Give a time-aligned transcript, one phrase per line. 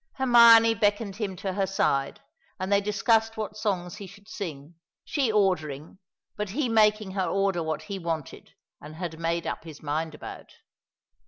[0.13, 2.21] Hermione beckoned him to her side,
[2.59, 4.73] and they discussed what songs he should sing;
[5.05, 5.99] she ordering,
[6.35, 10.53] but he making her order what he wanted and had made up his mind about.